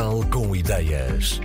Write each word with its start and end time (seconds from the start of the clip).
Portugal 0.00 0.24
com 0.30 0.56
ideias. 0.56 1.40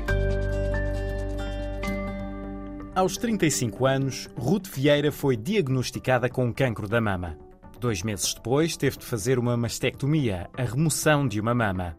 Aos 2.96 3.18
35 3.18 3.86
anos, 3.86 4.30
Ruth 4.38 4.68
Vieira 4.68 5.12
foi 5.12 5.36
diagnosticada 5.36 6.30
com 6.30 6.54
cancro 6.54 6.88
da 6.88 7.02
mama. 7.02 7.38
Dois 7.82 8.02
meses 8.02 8.34
depois, 8.34 8.78
teve 8.78 8.98
de 8.98 9.06
fazer 9.06 9.38
uma 9.38 9.58
mastectomia, 9.58 10.50
a 10.58 10.64
remoção 10.64 11.28
de 11.28 11.42
uma 11.42 11.54
mama. 11.54 11.98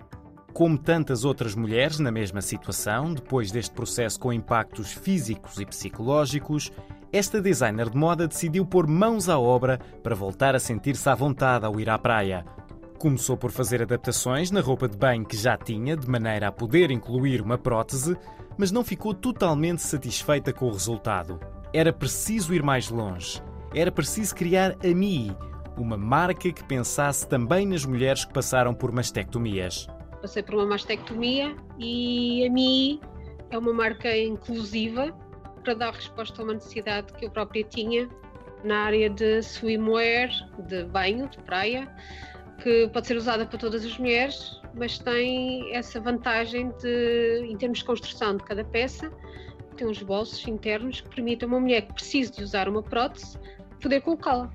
Como 0.54 0.78
tantas 0.78 1.26
outras 1.26 1.54
mulheres 1.54 1.98
na 1.98 2.10
mesma 2.10 2.40
situação, 2.40 3.12
depois 3.12 3.50
deste 3.50 3.74
processo 3.74 4.18
com 4.18 4.32
impactos 4.32 4.92
físicos 4.92 5.60
e 5.60 5.66
psicológicos, 5.66 6.72
esta 7.12 7.38
designer 7.38 7.90
de 7.90 7.98
moda 7.98 8.26
decidiu 8.26 8.64
pôr 8.64 8.86
mãos 8.86 9.28
à 9.28 9.38
obra 9.38 9.78
para 10.02 10.14
voltar 10.14 10.54
a 10.54 10.58
sentir-se 10.58 11.06
à 11.06 11.14
vontade 11.14 11.66
ao 11.66 11.78
ir 11.78 11.90
à 11.90 11.98
praia. 11.98 12.46
Começou 12.98 13.36
por 13.36 13.50
fazer 13.50 13.82
adaptações 13.82 14.50
na 14.50 14.60
roupa 14.60 14.88
de 14.88 14.96
banho 14.96 15.24
que 15.24 15.36
já 15.36 15.56
tinha, 15.56 15.96
de 15.96 16.08
maneira 16.08 16.48
a 16.48 16.52
poder 16.52 16.90
incluir 16.90 17.42
uma 17.42 17.58
prótese, 17.58 18.16
mas 18.56 18.72
não 18.72 18.82
ficou 18.82 19.12
totalmente 19.12 19.82
satisfeita 19.82 20.52
com 20.52 20.66
o 20.66 20.72
resultado. 20.72 21.38
Era 21.74 21.92
preciso 21.92 22.54
ir 22.54 22.62
mais 22.62 22.88
longe. 22.88 23.42
Era 23.74 23.92
preciso 23.92 24.34
criar 24.34 24.76
a 24.82 24.94
Mi, 24.94 25.36
uma 25.76 25.96
marca 25.96 26.50
que 26.50 26.64
pensasse 26.64 27.28
também 27.28 27.66
nas 27.66 27.84
mulheres 27.84 28.24
que 28.24 28.32
passaram 28.32 28.72
por 28.72 28.90
mastectomias. 28.90 29.86
Passei 30.22 30.42
por 30.42 30.54
uma 30.54 30.66
mastectomia 30.66 31.54
e 31.78 32.46
a 32.46 32.50
Mi 32.50 32.98
é 33.50 33.58
uma 33.58 33.74
marca 33.74 34.16
inclusiva 34.16 35.14
para 35.62 35.74
dar 35.74 35.92
resposta 35.92 36.40
a 36.40 36.44
uma 36.44 36.54
necessidade 36.54 37.12
que 37.12 37.26
eu 37.26 37.30
própria 37.30 37.62
tinha 37.62 38.08
na 38.64 38.84
área 38.84 39.10
de 39.10 39.42
swimwear, 39.42 40.30
de 40.66 40.84
banho, 40.84 41.28
de 41.28 41.38
praia, 41.42 41.88
que 42.62 42.88
pode 42.88 43.06
ser 43.06 43.16
usada 43.16 43.46
para 43.46 43.58
todas 43.58 43.84
as 43.84 43.98
mulheres, 43.98 44.60
mas 44.74 44.98
tem 44.98 45.74
essa 45.74 46.00
vantagem 46.00 46.70
de, 46.80 47.46
em 47.48 47.56
termos 47.56 47.78
de 47.78 47.84
construção 47.84 48.36
de 48.36 48.44
cada 48.44 48.64
peça, 48.64 49.10
tem 49.76 49.86
uns 49.86 50.02
bolsos 50.02 50.46
internos 50.48 51.00
que 51.00 51.08
permitem 51.08 51.46
a 51.46 51.52
uma 51.52 51.60
mulher 51.60 51.82
que 51.82 51.92
precise 51.94 52.32
de 52.32 52.42
usar 52.42 52.68
uma 52.68 52.82
prótese 52.82 53.38
poder 53.80 54.00
colocá-la. 54.00 54.52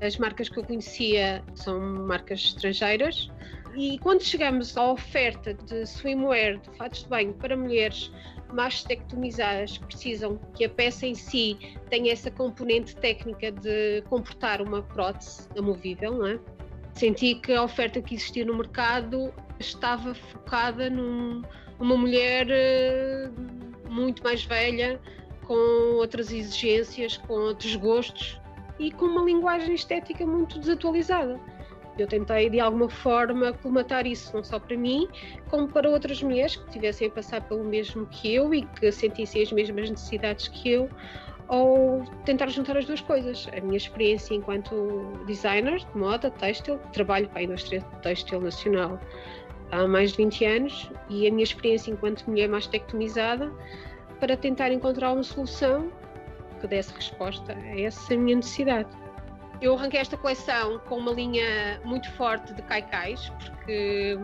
As 0.00 0.16
marcas 0.16 0.48
que 0.48 0.58
eu 0.58 0.64
conhecia 0.64 1.44
são 1.54 1.80
marcas 1.80 2.40
estrangeiras 2.40 3.30
e 3.76 3.98
quando 3.98 4.22
chegamos 4.22 4.76
à 4.76 4.92
oferta 4.92 5.54
de 5.54 5.86
swimwear, 5.86 6.58
de 6.58 6.70
fatos 6.76 7.02
de 7.04 7.08
banho 7.08 7.34
para 7.34 7.56
mulheres 7.56 8.12
mastectomizadas 8.52 9.78
que 9.78 9.86
precisam 9.86 10.38
que 10.54 10.64
a 10.64 10.68
peça 10.68 11.06
em 11.06 11.14
si 11.14 11.56
tenha 11.88 12.12
essa 12.12 12.30
componente 12.30 12.94
técnica 12.96 13.50
de 13.50 14.02
comportar 14.08 14.60
uma 14.60 14.82
prótese 14.82 15.48
amovível, 15.56 16.18
não 16.18 16.26
é? 16.26 16.40
Senti 16.94 17.34
que 17.36 17.52
a 17.52 17.62
oferta 17.62 18.00
que 18.00 18.14
existia 18.14 18.44
no 18.44 18.56
mercado 18.56 19.32
estava 19.58 20.14
focada 20.14 20.90
num, 20.90 21.42
numa 21.78 21.96
mulher 21.96 22.46
eh, 22.50 23.30
muito 23.88 24.22
mais 24.22 24.44
velha, 24.44 25.00
com 25.44 25.96
outras 25.96 26.32
exigências, 26.32 27.16
com 27.16 27.34
outros 27.34 27.74
gostos 27.76 28.40
e 28.78 28.90
com 28.90 29.06
uma 29.06 29.24
linguagem 29.24 29.74
estética 29.74 30.26
muito 30.26 30.58
desatualizada. 30.58 31.40
Eu 31.98 32.06
tentei 32.06 32.48
de 32.48 32.58
alguma 32.58 32.88
forma 32.88 33.52
colmatar 33.52 34.06
isso, 34.06 34.34
não 34.34 34.42
só 34.42 34.58
para 34.58 34.76
mim, 34.76 35.06
como 35.50 35.68
para 35.68 35.90
outras 35.90 36.22
mulheres 36.22 36.56
que 36.56 36.66
estivessem 36.66 37.08
a 37.08 37.10
passar 37.10 37.42
pelo 37.42 37.64
mesmo 37.64 38.06
que 38.06 38.34
eu 38.34 38.54
e 38.54 38.62
que 38.62 38.90
sentissem 38.90 39.42
as 39.42 39.52
mesmas 39.52 39.90
necessidades 39.90 40.48
que 40.48 40.70
eu, 40.70 40.88
ou 41.52 42.02
tentar 42.24 42.48
juntar 42.48 42.78
as 42.78 42.86
duas 42.86 43.02
coisas. 43.02 43.46
A 43.54 43.60
minha 43.60 43.76
experiência 43.76 44.34
enquanto 44.34 45.12
designer 45.26 45.78
de 45.78 45.98
moda, 45.98 46.30
têxtil, 46.30 46.78
trabalho 46.94 47.28
para 47.28 47.40
a 47.40 47.42
indústria 47.42 47.82
têxtil 48.02 48.40
nacional 48.40 48.98
há 49.70 49.86
mais 49.86 50.12
de 50.12 50.16
20 50.16 50.44
anos, 50.46 50.90
e 51.10 51.26
a 51.26 51.30
minha 51.30 51.44
experiência 51.44 51.90
enquanto 51.90 52.26
mulher 52.26 52.48
mastectomizada 52.48 53.52
para 54.18 54.36
tentar 54.36 54.72
encontrar 54.72 55.12
uma 55.12 55.22
solução 55.22 55.92
que 56.60 56.66
desse 56.66 56.94
resposta 56.94 57.52
a 57.52 57.80
essa 57.80 58.16
minha 58.16 58.36
necessidade. 58.36 58.88
Eu 59.60 59.74
arranquei 59.74 60.00
esta 60.00 60.16
coleção 60.16 60.78
com 60.88 60.96
uma 60.96 61.12
linha 61.12 61.80
muito 61.84 62.10
forte 62.12 62.52
de 62.54 62.62
caicais, 62.62 63.30
porque 63.38 64.18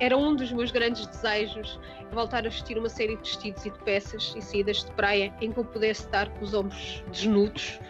era 0.00 0.16
um 0.16 0.34
dos 0.34 0.52
meus 0.52 0.70
grandes 0.70 1.06
desejos 1.06 1.78
voltar 2.12 2.46
a 2.46 2.50
vestir 2.50 2.78
uma 2.78 2.88
série 2.88 3.16
de 3.16 3.22
vestidos 3.22 3.64
e 3.64 3.70
de 3.70 3.78
peças 3.80 4.34
e 4.36 4.42
saídas 4.42 4.84
de 4.84 4.92
praia 4.92 5.32
em 5.40 5.50
que 5.50 5.58
eu 5.58 5.64
pudesse 5.64 6.02
estar 6.02 6.28
com 6.30 6.44
os 6.44 6.54
ombros 6.54 7.02
desnudos. 7.10 7.80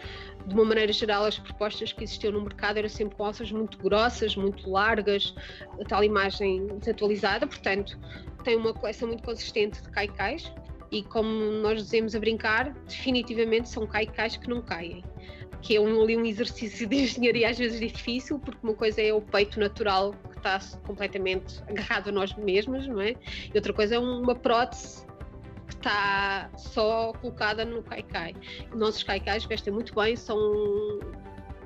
De 0.45 0.53
uma 0.53 0.65
maneira 0.65 0.91
geral, 0.91 1.25
as 1.25 1.39
propostas 1.39 1.93
que 1.93 2.03
existiam 2.03 2.33
no 2.33 2.41
mercado 2.41 2.77
eram 2.77 2.89
sempre 2.89 3.15
com 3.15 3.31
muito 3.55 3.77
grossas, 3.77 4.35
muito 4.35 4.69
largas, 4.69 5.33
a 5.79 5.85
tal 5.85 6.03
imagem 6.03 6.67
desatualizada. 6.79 7.47
Portanto, 7.47 7.97
tem 8.43 8.57
uma 8.57 8.73
coleção 8.73 9.07
muito 9.07 9.23
consistente 9.23 9.81
de 9.81 9.89
caicais 9.89 10.51
e, 10.91 11.01
como 11.03 11.29
nós 11.29 11.81
dizemos 11.83 12.13
a 12.13 12.19
brincar, 12.19 12.73
definitivamente 12.87 13.69
são 13.69 13.87
caicais 13.87 14.35
que 14.35 14.49
não 14.49 14.61
caem 14.61 15.03
que 15.61 15.77
é 15.77 15.79
um, 15.79 16.03
um 16.03 16.25
exercício 16.25 16.85
de 16.85 16.97
engenharia 17.03 17.49
às 17.49 17.57
vezes 17.57 17.79
difícil, 17.79 18.37
porque 18.37 18.59
uma 18.61 18.73
coisa 18.73 19.01
é 19.01 19.13
o 19.13 19.21
peito 19.21 19.57
natural 19.59 20.13
está 20.43 20.59
completamente 20.85 21.63
agarrado 21.69 22.09
a 22.09 22.11
nós 22.11 22.33
mesmos, 22.35 22.87
não 22.87 23.01
é? 23.01 23.15
E 23.53 23.55
outra 23.55 23.73
coisa 23.73 23.95
é 23.95 23.99
uma 23.99 24.35
prótese 24.35 25.05
que 25.67 25.75
está 25.75 26.49
só 26.57 27.13
colocada 27.13 27.63
no 27.63 27.81
caicai. 27.81 28.35
Nossos 28.75 29.03
caicais 29.03 29.45
vestem 29.45 29.73
muito 29.73 29.95
bem, 29.95 30.15
são 30.15 30.37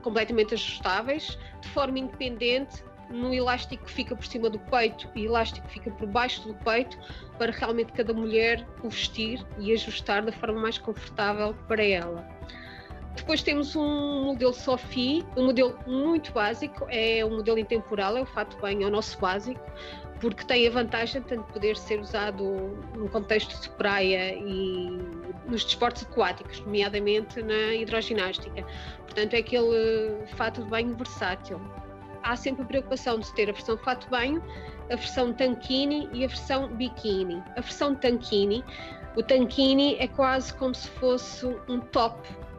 completamente 0.04 0.54
ajustáveis, 0.54 1.38
de 1.62 1.70
forma 1.70 2.00
independente, 2.00 2.84
no 3.10 3.34
elástico 3.34 3.86
que 3.86 3.92
fica 3.92 4.16
por 4.16 4.26
cima 4.26 4.50
do 4.50 4.60
peito 4.60 5.10
e 5.16 5.26
elástico 5.26 5.66
que 5.68 5.74
fica 5.76 5.92
por 5.92 6.08
baixo 6.08 6.46
do 6.46 6.54
peito, 6.56 6.98
para 7.38 7.52
realmente 7.52 7.94
cada 7.94 8.14
mulher 8.14 8.66
o 8.84 8.90
vestir 8.90 9.46
e 9.58 9.72
ajustar 9.74 10.24
da 10.24 10.32
forma 10.32 10.60
mais 10.62 10.78
confortável 10.78 11.54
para 11.68 11.84
ela. 11.84 12.28
Depois 13.18 13.42
temos 13.42 13.76
um 13.76 14.26
modelo 14.26 14.54
Sophie, 14.54 15.26
um 15.36 15.48
modelo 15.48 15.78
muito 15.86 16.32
básico, 16.32 16.86
é 16.88 17.26
um 17.26 17.38
modelo 17.38 17.58
intemporal, 17.58 18.16
é 18.16 18.22
o 18.22 18.26
fato 18.26 18.56
bem, 18.62 18.84
é 18.84 18.86
o 18.86 18.92
nosso 18.92 19.20
básico, 19.20 19.60
porque 20.22 20.46
tem 20.46 20.68
a 20.68 20.72
vantagem 20.72 21.22
de 21.24 21.38
poder 21.52 21.76
ser 21.76 22.00
usado 22.00 22.44
no 22.96 23.10
contexto 23.10 23.60
de 23.60 23.70
praia 23.72 24.36
e 24.36 24.90
nos 25.48 25.66
desportos 25.66 26.04
aquáticos, 26.04 26.60
nomeadamente 26.62 27.42
na 27.42 27.74
hidroginástica. 27.74 28.64
Portanto, 29.00 29.34
é 29.34 29.40
aquele 29.40 30.26
fato 30.36 30.64
de 30.64 30.70
banho 30.70 30.96
versátil. 30.96 31.60
Há 32.24 32.36
sempre 32.36 32.64
a 32.64 32.66
preocupação 32.66 33.20
de 33.20 33.34
ter 33.34 33.50
a 33.50 33.54
versão 33.54 33.78
fato 33.80 34.08
banho, 34.10 34.42
a 34.92 34.96
versão 34.96 35.34
tankini 35.34 36.08
e 36.14 36.24
a 36.24 36.28
versão 36.28 36.68
biquíni. 36.76 37.44
A 37.58 37.62
versão 37.62 37.96
tankini, 37.96 38.64
o 39.16 39.24
tankini 39.24 39.96
é 39.96 40.08
quase 40.08 40.54
como 40.54 40.76
se 40.76 40.88
fosse 40.92 41.46
um 41.68 41.80
top 41.80 42.16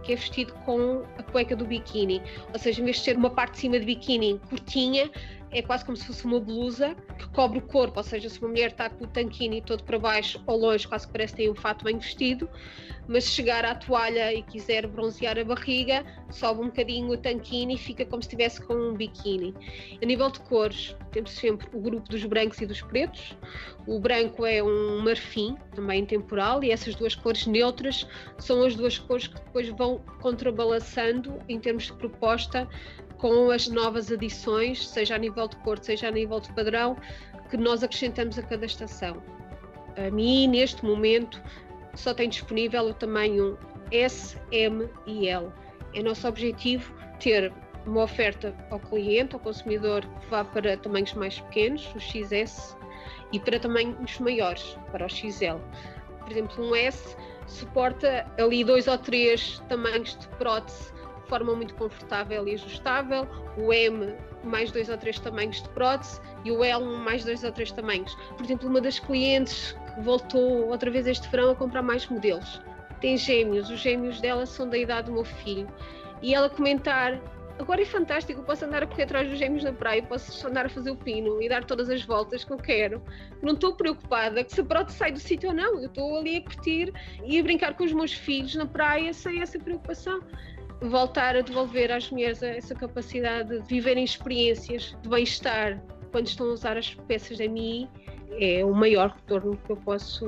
que 0.08 0.14
é 0.14 0.16
vestido 0.16 0.54
com 0.64 1.02
a 1.18 1.22
cueca 1.22 1.54
do 1.54 1.66
biquíni. 1.66 2.22
Ou 2.50 2.58
seja, 2.58 2.80
em 2.80 2.84
vez 2.84 2.96
de 2.96 3.02
ser 3.02 3.16
uma 3.16 3.28
parte 3.28 3.52
de 3.52 3.58
cima 3.58 3.78
de 3.78 3.84
biquíni 3.84 4.40
curtinha, 4.48 5.10
é 5.50 5.62
quase 5.62 5.84
como 5.84 5.96
se 5.96 6.06
fosse 6.06 6.24
uma 6.24 6.40
blusa 6.40 6.94
que 7.18 7.28
cobre 7.28 7.58
o 7.58 7.62
corpo, 7.62 7.98
ou 7.98 8.04
seja, 8.04 8.28
se 8.28 8.38
uma 8.40 8.48
mulher 8.48 8.70
está 8.70 8.90
com 8.90 9.04
o 9.04 9.06
tanquini 9.06 9.62
todo 9.62 9.82
para 9.82 9.98
baixo 9.98 10.42
ou 10.46 10.58
longe, 10.58 10.86
quase 10.86 11.06
que 11.06 11.12
parece 11.12 11.32
que 11.32 11.42
tem 11.42 11.50
um 11.50 11.54
fato 11.54 11.84
bem 11.84 11.98
vestido, 11.98 12.48
mas 13.06 13.24
se 13.24 13.30
chegar 13.30 13.64
à 13.64 13.74
toalha 13.74 14.34
e 14.34 14.42
quiser 14.42 14.86
bronzear 14.86 15.38
a 15.38 15.44
barriga, 15.44 16.04
sobe 16.30 16.60
um 16.60 16.66
bocadinho 16.66 17.10
o 17.10 17.16
tanquini 17.16 17.74
e 17.74 17.78
fica 17.78 18.04
como 18.04 18.22
se 18.22 18.28
estivesse 18.28 18.60
com 18.60 18.74
um 18.74 18.94
biquíni. 18.94 19.54
A 20.00 20.04
nível 20.04 20.30
de 20.30 20.40
cores, 20.40 20.94
temos 21.10 21.30
sempre 21.30 21.66
o 21.72 21.80
grupo 21.80 22.06
dos 22.08 22.24
brancos 22.24 22.60
e 22.60 22.66
dos 22.66 22.82
pretos. 22.82 23.34
O 23.86 23.98
branco 23.98 24.44
é 24.44 24.62
um 24.62 25.00
marfim, 25.00 25.56
também 25.74 26.04
temporal, 26.04 26.62
e 26.62 26.70
essas 26.70 26.94
duas 26.94 27.14
cores 27.14 27.46
neutras 27.46 28.06
são 28.36 28.62
as 28.62 28.74
duas 28.74 28.98
cores 28.98 29.26
que 29.26 29.36
depois 29.36 29.68
vão 29.70 30.02
contrabalançando 30.20 31.38
em 31.48 31.58
termos 31.58 31.84
de 31.84 31.94
proposta 31.94 32.68
com 33.18 33.50
as 33.50 33.66
novas 33.68 34.12
adições, 34.12 34.88
seja 34.88 35.16
a 35.16 35.18
nível 35.18 35.37
de 35.46 35.56
cor, 35.56 35.78
seja 35.78 36.08
a 36.08 36.10
nível 36.10 36.40
de 36.40 36.52
padrão, 36.52 36.96
que 37.50 37.56
nós 37.56 37.82
acrescentamos 37.82 38.38
a 38.38 38.42
cada 38.42 38.66
estação. 38.66 39.22
A 39.96 40.10
mim, 40.10 40.48
neste 40.48 40.84
momento, 40.84 41.42
só 41.94 42.14
tem 42.14 42.28
disponível 42.28 42.86
o 42.86 42.94
tamanho 42.94 43.58
S, 43.90 44.36
M 44.50 44.88
e 45.06 45.28
L. 45.28 45.48
É 45.94 46.02
nosso 46.02 46.26
objetivo 46.26 46.92
ter 47.20 47.52
uma 47.86 48.02
oferta 48.02 48.54
ao 48.70 48.78
cliente, 48.78 49.34
ao 49.34 49.40
consumidor, 49.40 50.02
que 50.02 50.26
vá 50.28 50.44
para 50.44 50.76
tamanhos 50.76 51.12
mais 51.14 51.40
pequenos, 51.40 51.86
o 51.94 52.00
XS, 52.00 52.76
e 53.32 53.40
para 53.40 53.58
tamanhos 53.58 54.18
maiores, 54.18 54.76
para 54.90 55.06
o 55.06 55.08
XL. 55.08 55.58
Por 56.20 56.30
exemplo, 56.30 56.64
um 56.64 56.74
S 56.74 57.16
suporta 57.46 58.26
ali 58.38 58.62
dois 58.62 58.86
ou 58.86 58.98
três 58.98 59.58
tamanhos 59.68 60.16
de 60.18 60.28
prótese 60.36 60.92
forma 61.28 61.54
muito 61.54 61.74
confortável 61.74 62.48
e 62.48 62.54
ajustável, 62.54 63.28
o 63.56 63.72
M 63.72 64.14
mais 64.44 64.70
dois 64.70 64.88
ou 64.88 64.96
três 64.96 65.18
tamanhos 65.18 65.62
de 65.62 65.68
prótese 65.70 66.20
e 66.44 66.50
o 66.50 66.62
L 66.64 66.84
mais 66.84 67.24
dois 67.24 67.44
ou 67.44 67.52
três 67.52 67.70
tamanhos. 67.72 68.14
Por 68.36 68.44
exemplo, 68.44 68.68
uma 68.68 68.80
das 68.80 68.98
clientes 68.98 69.76
que 69.94 70.00
voltou 70.00 70.68
outra 70.68 70.90
vez 70.90 71.06
este 71.06 71.28
verão 71.28 71.50
a 71.50 71.54
comprar 71.54 71.82
mais 71.82 72.06
modelos. 72.06 72.60
Tem 73.00 73.16
gêmeos, 73.16 73.70
os 73.70 73.78
gêmeos 73.78 74.20
dela 74.20 74.46
são 74.46 74.68
da 74.68 74.76
idade 74.76 75.06
do 75.06 75.12
meu 75.12 75.24
filho. 75.24 75.68
E 76.20 76.34
ela 76.34 76.50
comentar 76.50 77.20
Agora 77.58 77.82
é 77.82 77.84
fantástico, 77.84 78.40
eu 78.40 78.44
posso 78.44 78.64
andar 78.64 78.84
a 78.84 78.86
correr 78.86 79.02
atrás 79.02 79.28
dos 79.28 79.36
gêmeos 79.36 79.64
na 79.64 79.72
praia, 79.72 80.00
posso 80.02 80.46
andar 80.46 80.66
a 80.66 80.68
fazer 80.68 80.92
o 80.92 80.96
pino 80.96 81.42
e 81.42 81.48
dar 81.48 81.64
todas 81.64 81.90
as 81.90 82.04
voltas 82.04 82.44
que 82.44 82.52
eu 82.52 82.56
quero. 82.56 83.02
Não 83.42 83.54
estou 83.54 83.74
preocupada 83.74 84.44
se 84.48 84.60
a 84.60 84.64
prótese 84.64 84.96
sai 84.96 85.10
do 85.10 85.18
sítio 85.18 85.48
ou 85.48 85.54
não. 85.54 85.80
Eu 85.80 85.86
estou 85.86 86.16
ali 86.16 86.36
a 86.36 86.42
curtir 86.42 86.92
e 87.24 87.38
a 87.38 87.42
brincar 87.42 87.76
com 87.76 87.82
os 87.82 87.92
meus 87.92 88.12
filhos 88.12 88.54
na 88.54 88.64
praia 88.64 89.12
sem 89.12 89.42
essa 89.42 89.58
preocupação. 89.58 90.20
Voltar 90.80 91.36
a 91.36 91.40
devolver 91.40 91.90
às 91.90 92.10
mulheres 92.10 92.42
essa 92.42 92.74
capacidade 92.74 93.60
de 93.60 93.66
viverem 93.66 94.04
experiências 94.04 94.96
de 95.02 95.08
bem-estar 95.08 95.82
quando 96.12 96.26
estão 96.28 96.46
a 96.46 96.52
usar 96.52 96.76
as 96.76 96.94
peças 96.94 97.38
da 97.38 97.48
mim 97.48 97.88
é 98.40 98.64
o 98.64 98.72
maior 98.72 99.10
retorno 99.10 99.56
que 99.56 99.72
eu 99.72 99.76
posso 99.76 100.24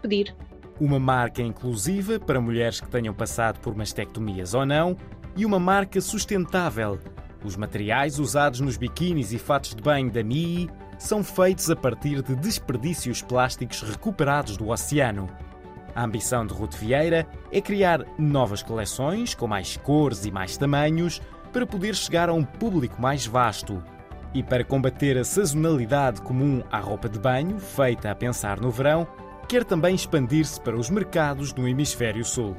pedir. 0.00 0.34
Uma 0.80 0.98
marca 0.98 1.40
inclusiva 1.40 2.18
para 2.18 2.40
mulheres 2.40 2.80
que 2.80 2.88
tenham 2.88 3.14
passado 3.14 3.60
por 3.60 3.74
mastectomias 3.74 4.52
ou 4.54 4.66
não 4.66 4.96
e 5.36 5.46
uma 5.46 5.58
marca 5.58 6.00
sustentável. 6.00 6.98
Os 7.44 7.56
materiais 7.56 8.18
usados 8.18 8.60
nos 8.60 8.76
biquínis 8.76 9.32
e 9.32 9.38
fatos 9.38 9.74
de 9.74 9.82
banho 9.82 10.10
da 10.10 10.22
MII 10.22 10.68
são 10.98 11.24
feitos 11.24 11.70
a 11.70 11.76
partir 11.76 12.22
de 12.22 12.36
desperdícios 12.36 13.22
plásticos 13.22 13.82
recuperados 13.82 14.56
do 14.56 14.68
oceano. 14.68 15.28
A 15.94 16.04
ambição 16.04 16.46
de 16.46 16.54
Ruth 16.54 16.74
Vieira 16.74 17.26
é 17.50 17.60
criar 17.60 18.04
novas 18.18 18.62
coleções 18.62 19.34
com 19.34 19.46
mais 19.46 19.76
cores 19.76 20.24
e 20.24 20.30
mais 20.30 20.56
tamanhos 20.56 21.20
para 21.52 21.66
poder 21.66 21.94
chegar 21.94 22.28
a 22.28 22.32
um 22.32 22.44
público 22.44 23.00
mais 23.00 23.26
vasto. 23.26 23.82
E 24.32 24.42
para 24.42 24.64
combater 24.64 25.18
a 25.18 25.24
sazonalidade 25.24 26.22
comum 26.22 26.62
à 26.70 26.78
roupa 26.78 27.08
de 27.08 27.18
banho, 27.18 27.58
feita 27.58 28.10
a 28.10 28.14
pensar 28.14 28.58
no 28.58 28.70
verão, 28.70 29.06
quer 29.46 29.64
também 29.64 29.94
expandir-se 29.94 30.58
para 30.58 30.76
os 30.76 30.88
mercados 30.88 31.52
do 31.52 31.68
Hemisfério 31.68 32.24
Sul. 32.24 32.56